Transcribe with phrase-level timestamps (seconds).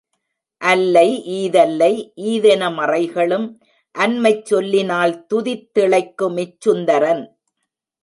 [0.61, 1.91] அல்லை ஈதல்லை
[2.29, 3.47] ஈதென மறைகளும்
[3.95, 7.23] அன்மைச் சொல்லி னால்துதித் திளைக்குமிச் சுந்தரன்.